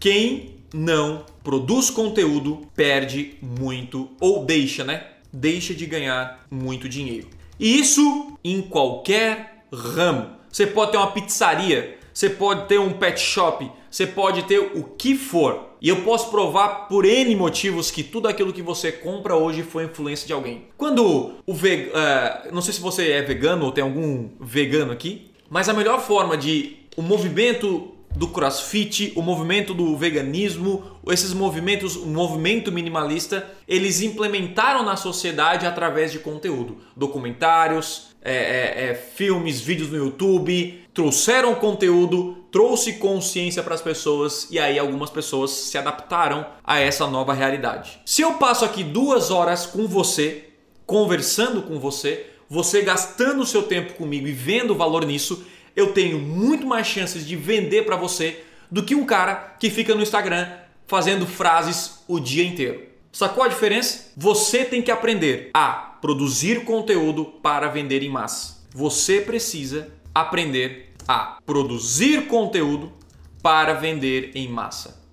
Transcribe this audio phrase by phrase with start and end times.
[0.00, 5.04] Quem não produz conteúdo perde muito ou deixa, né?
[5.32, 7.28] Deixa de ganhar muito dinheiro.
[7.58, 10.30] E isso em qualquer ramo.
[10.50, 14.84] Você pode ter uma pizzaria, você pode ter um pet shop, você pode ter o
[14.84, 15.68] que for.
[15.80, 19.84] E eu posso provar por N motivos que tudo aquilo que você compra hoje foi
[19.84, 20.64] influência de alguém.
[20.76, 21.88] Quando o veg...
[21.88, 26.00] Uh, não sei se você é vegano ou tem algum vegano aqui, mas a melhor
[26.00, 33.48] forma de o movimento do crossfit, o movimento do veganismo, esses movimentos, o movimento minimalista,
[33.66, 40.82] eles implementaram na sociedade através de conteúdo, documentários, é, é, é, filmes, vídeos no YouTube,
[40.92, 47.06] trouxeram conteúdo, trouxe consciência para as pessoas e aí algumas pessoas se adaptaram a essa
[47.06, 48.00] nova realidade.
[48.04, 50.48] Se eu passo aqui duas horas com você,
[50.84, 55.46] conversando com você, você gastando seu tempo comigo e vendo valor nisso,
[55.78, 59.94] eu tenho muito mais chances de vender para você do que um cara que fica
[59.94, 60.48] no Instagram
[60.88, 62.82] fazendo frases o dia inteiro.
[63.12, 64.10] Sacou a diferença?
[64.16, 68.66] Você tem que aprender a produzir conteúdo para vender em massa.
[68.74, 72.92] Você precisa aprender a produzir conteúdo
[73.40, 75.07] para vender em massa.